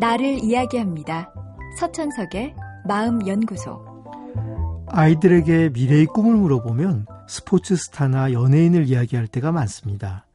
나를 0.00 0.42
이야기합니다. 0.42 1.32
서천석의 1.78 2.54
마음연구소. 2.86 3.94
아이들에게 4.88 5.70
미래의 5.70 6.06
꿈을 6.06 6.34
물어보면 6.34 7.06
스포츠 7.28 7.76
스타나 7.76 8.32
연예인을 8.32 8.86
이야기할 8.88 9.28
때가 9.28 9.52
많습니다. 9.52 10.26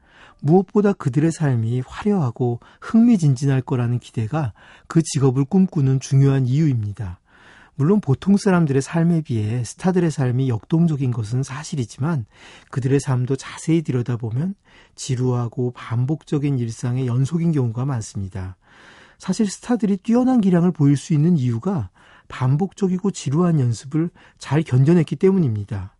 무엇보다 0.42 0.94
그들의 0.94 1.32
삶이 1.32 1.84
화려하고 1.86 2.62
흥미진진할 2.80 3.62
거라는 3.62 4.00
기대가 4.00 4.54
그 4.88 5.02
직업을 5.04 5.44
꿈꾸는 5.44 6.00
중요한 6.00 6.46
이유입니다. 6.46 7.20
물론 7.76 8.02
보통 8.02 8.38
사람들의 8.38 8.82
삶에 8.82 9.22
비해 9.22 9.64
스타들의 9.64 10.12
삶이 10.12 10.50
역동적인 10.50 11.12
것은 11.12 11.44
사실이지만 11.44 12.26
그들의 12.72 13.00
삶도 13.00 13.36
자세히 13.36 13.82
들여다보면 13.82 14.56
지루하고 14.96 15.72
반복적인 15.72 16.60
일상의 16.60 17.08
연속인 17.08 17.52
경우가 17.52 17.86
많습니다. 17.86 18.58
사실 19.20 19.48
스타들이 19.48 19.98
뛰어난 19.98 20.42
기량을 20.42 20.72
보일 20.72 20.98
수 20.98 21.14
있는 21.14 21.38
이유가 21.38 21.90
반복적이고 22.30 23.12
지루한 23.12 23.60
연습을 23.60 24.10
잘 24.40 24.64
견뎌냈기 24.64 25.18
때문입니다. 25.18 25.96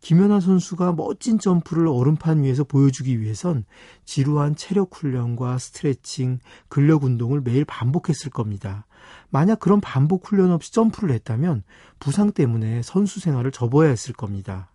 김연아 0.00 0.40
선수가 0.40 0.92
멋진 0.92 1.38
점프를 1.38 1.86
얼음판 1.86 2.42
위에서 2.42 2.64
보여주기 2.64 3.20
위해선 3.20 3.64
지루한 4.04 4.54
체력 4.54 4.94
훈련과 4.94 5.56
스트레칭, 5.56 6.40
근력 6.68 7.04
운동을 7.04 7.40
매일 7.40 7.64
반복했을 7.64 8.30
겁니다. 8.30 8.84
만약 9.30 9.60
그런 9.60 9.80
반복 9.80 10.26
훈련 10.28 10.50
없이 10.50 10.72
점프를 10.72 11.14
했다면 11.14 11.62
부상 12.00 12.32
때문에 12.32 12.82
선수 12.82 13.18
생활을 13.18 13.50
접어야 13.50 13.88
했을 13.88 14.12
겁니다. 14.12 14.68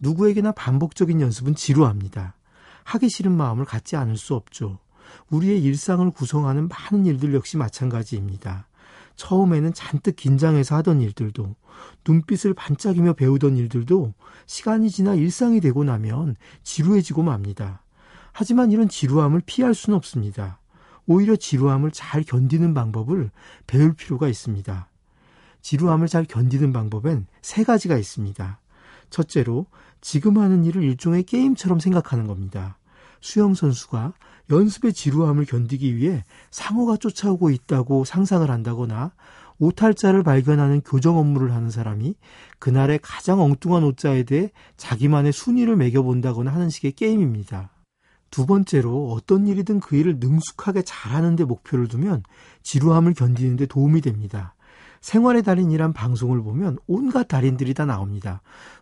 누구에게나 0.00 0.52
반복적인 0.52 1.20
연습은 1.20 1.54
지루합니다. 1.54 2.34
하기 2.84 3.08
싫은 3.08 3.32
마음을 3.32 3.64
갖지 3.64 3.96
않을 3.96 4.16
수 4.16 4.34
없죠. 4.34 4.78
우리의 5.30 5.62
일상을 5.62 6.10
구성하는 6.10 6.68
많은 6.68 7.06
일들 7.06 7.34
역시 7.34 7.56
마찬가지입니다. 7.56 8.66
처음에는 9.16 9.74
잔뜩 9.74 10.16
긴장해서 10.16 10.76
하던 10.76 11.00
일들도 11.00 11.54
눈빛을 12.06 12.54
반짝이며 12.54 13.14
배우던 13.14 13.56
일들도 13.56 14.14
시간이 14.46 14.90
지나 14.90 15.14
일상이 15.14 15.60
되고 15.60 15.84
나면 15.84 16.36
지루해지고 16.62 17.22
맙니다. 17.22 17.82
하지만 18.32 18.70
이런 18.72 18.88
지루함을 18.88 19.42
피할 19.44 19.74
수는 19.74 19.96
없습니다. 19.96 20.58
오히려 21.06 21.36
지루함을 21.36 21.90
잘 21.90 22.22
견디는 22.22 22.74
방법을 22.74 23.30
배울 23.66 23.94
필요가 23.94 24.28
있습니다. 24.28 24.88
지루함을 25.60 26.08
잘 26.08 26.24
견디는 26.24 26.72
방법엔 26.72 27.26
세 27.42 27.64
가지가 27.64 27.96
있습니다. 27.96 28.58
첫째로 29.10 29.66
지금 30.00 30.38
하는 30.38 30.64
일을 30.64 30.82
일종의 30.82 31.24
게임처럼 31.24 31.78
생각하는 31.78 32.26
겁니다. 32.26 32.78
수영 33.22 33.54
선수가 33.54 34.12
연습의 34.50 34.92
지루함을 34.92 35.46
견디기 35.46 35.96
위해 35.96 36.24
상어가 36.50 36.98
쫓아오고 36.98 37.48
있다고 37.50 38.04
상상을 38.04 38.48
한다거나 38.50 39.12
오탈자를 39.58 40.24
발견하는 40.24 40.80
교정 40.82 41.16
업무를 41.16 41.54
하는 41.54 41.70
사람이 41.70 42.16
그날의 42.58 42.98
가장 43.00 43.40
엉뚱한 43.40 43.84
오자에 43.84 44.24
대해 44.24 44.50
자기만의 44.76 45.32
순위를 45.32 45.76
매겨본다거나 45.76 46.52
하는 46.52 46.68
식의 46.68 46.92
게임입니다. 46.92 47.70
두 48.30 48.46
번째로 48.46 49.12
어떤 49.12 49.46
일이든 49.46 49.80
그 49.80 49.94
일을 49.94 50.16
능숙하게 50.18 50.82
잘하는 50.82 51.36
데 51.36 51.44
목표를 51.44 51.86
두면 51.86 52.24
지루함을 52.62 53.14
견디는 53.14 53.56
데 53.56 53.66
도움이 53.66 54.00
됩니다. 54.00 54.54
생활의 55.02 55.42
달인이란 55.42 55.92
방송을 55.92 56.42
보면 56.42 56.78
온갖 56.86 57.28
달인들이 57.28 57.74
다 57.74 57.84
나옵니다. 57.84 58.40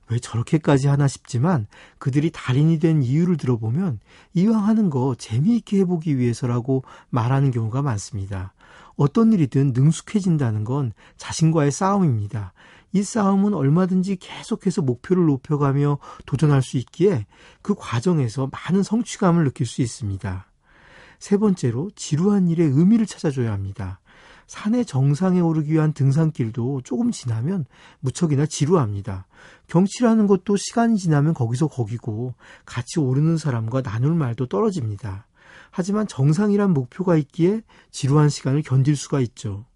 왜 0.09 0.19
저렇게까지 0.19 0.87
하나 0.87 1.09
싶지만 1.09 1.67
그들이 1.99 2.31
달인이 2.31 2.79
된 2.79 3.03
이유를 3.03 3.37
들어보면 3.37 3.99
이왕 4.35 4.67
하는 4.67 4.91
거 4.91 5.15
재미있게 5.19 5.81
해보기 5.81 6.19
위해서라고 6.19 6.85
말하는 7.09 7.51
경우가 7.51 7.83
많습니다. 7.83 8.53
어떤 8.97 9.33
일이든 9.33 9.73
능숙해진다는 9.73 10.65
건 10.65 10.93
자신과의 11.17 11.73
싸움입니다. 11.73 12.53
이 12.93 13.03
싸움은 13.03 13.55
얼마든지 13.55 14.17
계속해서 14.17 14.83
목표를 14.83 15.25
높여가며 15.27 15.99
도전할 16.27 16.61
수 16.61 16.77
있기에 16.77 17.25
그 17.63 17.75
과정에서 17.75 18.51
많은 18.53 18.83
성취감을 18.83 19.45
느낄 19.45 19.67
수 19.67 19.81
있습니다. 19.81 20.47
세 21.19 21.37
번째로 21.37 21.91
지루한 21.95 22.49
일에 22.49 22.65
의미를 22.65 23.07
찾아줘야 23.07 23.53
합니다. 23.53 24.01
산의 24.51 24.85
정상에 24.85 25.39
오르기 25.39 25.75
위한 25.75 25.93
등산길도 25.93 26.81
조금 26.83 27.13
지나면 27.13 27.67
무척이나 28.01 28.47
지루합니다. 28.47 29.29
경치라는 29.69 30.27
것도 30.27 30.57
시간이 30.57 30.99
지나면 30.99 31.35
거기서 31.35 31.69
거기고 31.69 32.35
같이 32.67 32.99
오르는 32.99 33.37
사람과 33.37 33.81
나눌 33.81 34.13
말도 34.17 34.47
떨어집니다. 34.47 35.29
하지만 35.71 36.09
정상이란 36.09 36.73
목표가 36.73 37.17
있기에 37.17 37.63
지루한 37.93 38.29
시간을 38.29 38.63
견딜 38.63 38.97
수가 38.97 39.21
있죠. 39.21 39.67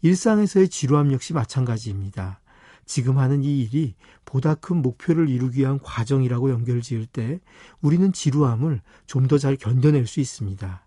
일상에서의 0.00 0.70
지루함 0.70 1.12
역시 1.12 1.34
마찬가지입니다. 1.34 2.40
지금 2.86 3.18
하는 3.18 3.44
이 3.44 3.60
일이 3.60 3.94
보다 4.24 4.54
큰 4.54 4.80
목표를 4.80 5.28
이루기 5.28 5.60
위한 5.60 5.78
과정이라고 5.78 6.48
연결 6.48 6.80
지을 6.80 7.04
때 7.04 7.38
우리는 7.82 8.10
지루함을 8.14 8.80
좀 9.04 9.26
더 9.28 9.36
잘 9.36 9.56
견뎌낼 9.56 10.06
수 10.06 10.20
있습니다. 10.20 10.86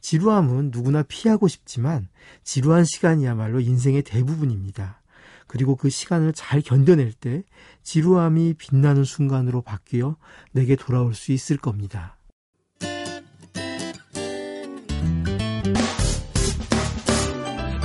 지루함은 0.00 0.70
누구나 0.72 1.02
피하고 1.02 1.48
싶지만 1.48 2.08
지루한 2.44 2.84
시간이야말로 2.84 3.60
인생의 3.60 4.02
대부분입니다. 4.02 5.00
그리고 5.46 5.76
그 5.76 5.88
시간을 5.90 6.34
잘 6.34 6.60
견뎌낼 6.60 7.12
때 7.12 7.42
지루함이 7.82 8.54
빛나는 8.54 9.04
순간으로 9.04 9.62
바뀌어 9.62 10.16
내게 10.52 10.76
돌아올 10.76 11.14
수 11.14 11.32
있을 11.32 11.56
겁니다. 11.56 12.16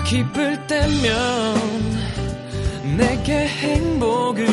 기쁠 0.05 0.67
때면 0.67 1.55
내게 2.97 3.47
행복을 3.47 4.52